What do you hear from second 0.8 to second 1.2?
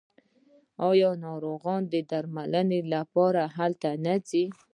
آیا